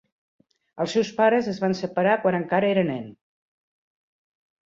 Els 0.85 0.95
seus 0.95 1.09
pares 1.17 1.49
es 1.51 1.59
van 1.65 1.75
separar 1.81 2.15
quan 2.23 2.37
encara 2.39 2.69
era 2.77 2.87
nen. 2.87 3.05